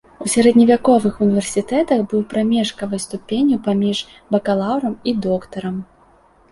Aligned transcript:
У 0.23 0.27
сярэдневяковых 0.35 1.19
універсітэтах 1.25 1.99
быў 2.13 2.25
прамежкавай 2.31 3.05
ступенню 3.07 3.61
паміж 3.69 3.97
бакалаўрам 4.35 4.93
і 5.13 5.17
доктарам. 5.29 5.83